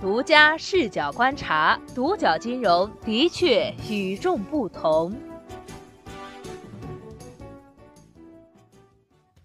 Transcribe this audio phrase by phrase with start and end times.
[0.00, 5.14] 独家视角观察，独角金融的确与众不同。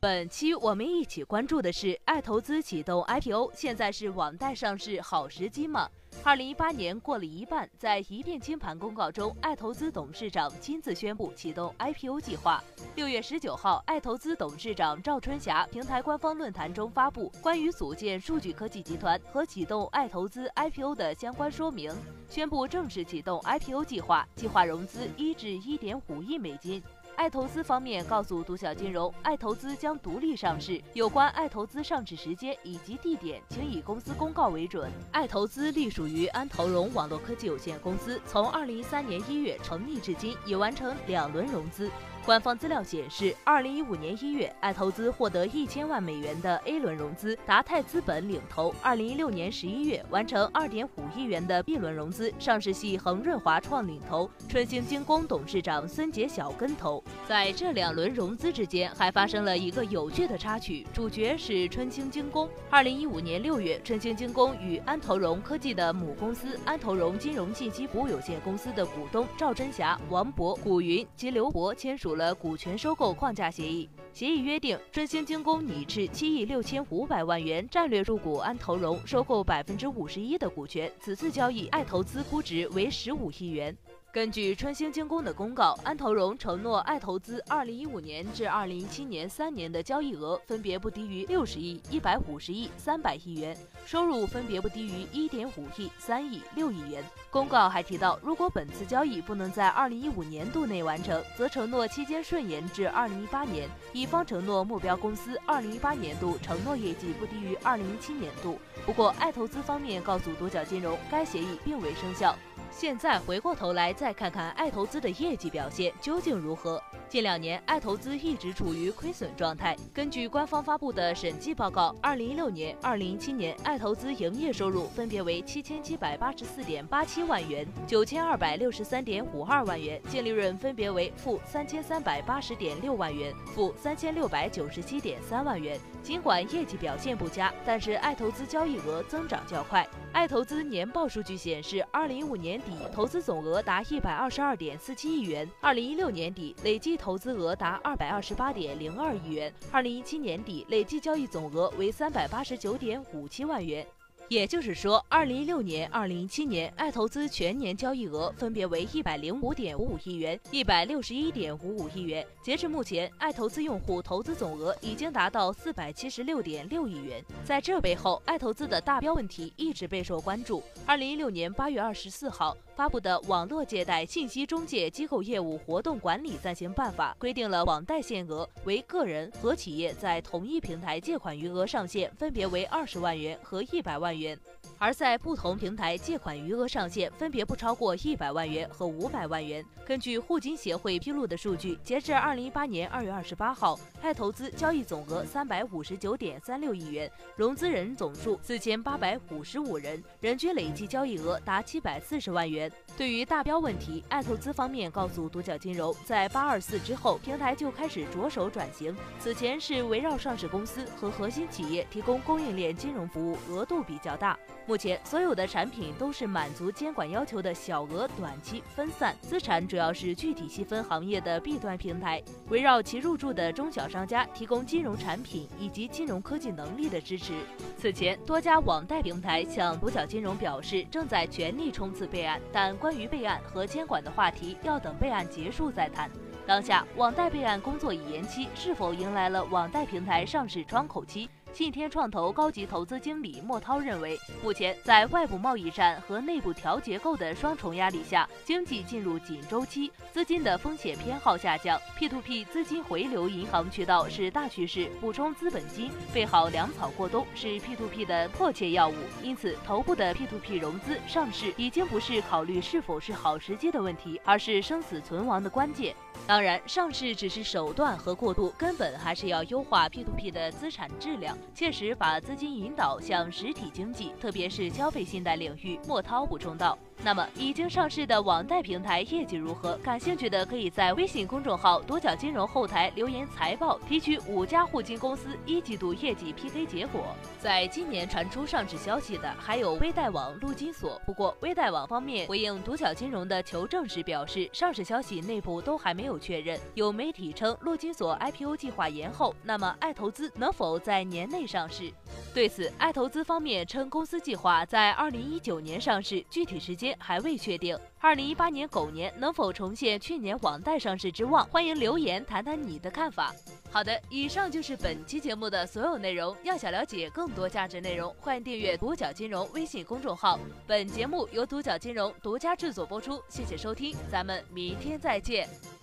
[0.00, 5.86] 本期我们一起关注的是爱投资启动 IPO，现在是网贷上市好时机吗？
[6.24, 12.62] 二零一八年过了一半，在一片清盘公告中，爱投资董事长亲自宣布启动 IPO 计划。
[12.96, 21.90] 六月十九号，爱投资董事长赵春霞平台官方论坛中发布关于组建数据科技集团和启动爱投资 IPO 的相关说明，
[22.28, 26.82] 宣布正式启动 IPO 计划，计划融资一至一点五亿美金。
[27.18, 34.88] 爱投资方面告诉独角金融，爱投资将独立上市，有关爱投资上市时间以及地点，请以公司公告为准。
[35.10, 41.90] 爱投资隶属于安投融网络科技有限公司，从二零一三年一月成立至今，已完成两轮融资。
[42.28, 57.02] 官方资料显示，二零一五年一月，爱投资获得一千万美元的 A 轮融资，达泰资本领投；二零一六年十一月，完成二点五亿元的 B 轮融资，上市系恒润华创领投，春兴精工董事长孙杰小跟投。
[57.26, 62.46] 在这两轮融资之间，还发生了一个有趣的插曲，主角是春兴精工。
[62.68, 72.17] 二零一五年六月，春兴精工与安投融科技的母公司安投融金融信息服务有限公司的股东赵真霞、王博、古云及刘博签署了。
[72.18, 80.92] 了股权收购框架协议，协议约定春兴精工拟斥七亿六千五百万元战略入股安投融，收购百分之五十一的股权。
[81.00, 83.74] 此次交易，爱投资估值为十五亿元。
[84.10, 97.04] 根据春兴精工的公告，安投融承诺爱投资2015年至2017年三年的交易额分别不低于60亿、150亿、300亿元，收入分别不低于1.5亿、3亿、6亿元。
[97.30, 103.68] 公告还提到，如果本次交易不能在2015年度内完成，则承诺期间顺延至2018年。
[103.92, 108.58] 乙方承诺目标公司2018年度承诺业绩不低于2017年度。
[108.86, 112.34] 不过，爱投资方面告诉独角金融，该协议并未生效。
[112.70, 116.80] 现在回过头来再看看爱投资的业绩表现究竟如何？
[117.08, 119.74] 近两年，爱投资一直处于亏损状态。
[119.94, 135.80] 根据官方发布的审计报告，二零一六年、二零一七年，爱投资营业收入分别为七千七百八十四点八七万元、九千二百六十三点五二万元，净利润分别为负三千三百八十点六万元、负三千六百九十七点三万元。
[136.02, 139.86] 尽管业绩表现不佳，但是爱投资交易额增长较快。
[140.12, 142.57] 爱投资年报数据显示，二零一五年。
[142.62, 153.86] 底投资总额达一百二十二点四七亿元，二零一六年底累计投资额达二百二十八点零二亿元，二零一七年底累计交易总额为三百八十九点五七万元。
[154.28, 162.26] 也就是说，二零一六年、二零一七年，爱投资全年交易额分别为一百零五点五五亿元、一百六十一点五五亿元。
[162.42, 167.24] 截至目前，爱投资用户投资总额已经达到四百七十六点六亿元。
[167.42, 170.62] 在这背后，爱投资的大标问题一直备受关注。
[170.84, 172.54] 二零一六年八月二十四号。
[172.78, 184.38] 发布的《网络借贷信息中介机构业务活动管理暂行办法》规定了网贷限额为个人和企业在同一平台借款余额上限分别为二十万元和一百万元，元
[184.78, 189.64] 而在不同平台借款余额上限分别不超过一百万元和五百万元。
[189.84, 202.70] 根据互金协会披露的数据，截至二零一八年二月二十八号，爱投资交易总额三百五十九点三六亿元，融资人总数四千八百五十五人，人均累计交易额达七百四十万元。
[202.96, 208.96] 对于大标问题，爱投资方面告诉独角金融，在八二四之后，平台就开始着手转型。
[209.18, 214.38] 此前是围绕上市公司和核心企业提供供应链金融服务，额度比较较大。
[214.66, 227.32] 目前所有的产品都是满足监管要求的小额、短期、分散资产，主要是具体细分行业的 B 端平台，围绕其入驻的中小商家提供金融产品以及金融科技能力的支持。
[227.78, 232.38] 此前，多家网贷平台向独角金融表示，正在全力冲刺备案。
[232.52, 236.10] 但关于备案和监管的话题，要等备案结束再谈。
[236.46, 241.28] 当下网贷备案工作已延期，是否迎来了网贷平台上市窗口期？
[241.52, 258.94] 信天创投高级投资经理莫涛认为，目前在外部贸易战和内部调结构的双重压力下，经济进入紧周期，资金的风险偏好下降，P2P 资金回流银行渠道是大趋势，补充资本金，备好粮草过冬是 P2P 的迫切要务。
[259.22, 265.96] 因此，头部的 P2P 融资上市已经不是考虑是否是好时机的问题，而是生死存亡的关键。
[266.26, 271.37] 当然，上市只是手段和过渡，根本还是要优化 P2P 的资产质量。
[271.54, 275.78] 切实把资金引导向实体经济，特别是消费信贷领域。
[275.86, 276.78] 莫涛补充道。
[277.04, 279.76] 那么，已经上市的网贷平台业绩如何？
[279.78, 287.14] 感兴趣的可以在微信公众号“独角金融”后台留言财报，提取五家互金公司一季度业绩 PK 结果。
[287.38, 291.00] 在今年传出上市消息的还有微贷网、陆金所。
[291.06, 296.58] 不过，微贷网方面回应独角金融的求证时表示，上市消息内部都还没有确认。
[296.74, 301.92] 有媒体称，陆金所 IPO 计划延后，那么爱投资能否在年内上市？
[302.34, 307.78] 对此，爱投资方面称，公司计划在二零一九年上市，具体时间还未确定。
[307.98, 311.44] 二零一八年狗年能否重现去年网贷上市之望？
[311.46, 313.34] 欢迎留言谈谈你的看法。
[313.70, 316.36] 好的，以上就是本期节目的所有内容。
[316.42, 320.38] 要想了解更多价值内容，欢迎订阅独角金融微信公众号。
[320.66, 325.77] 本节目由独角金融独家制作播出，谢谢收听，咱们明天再见。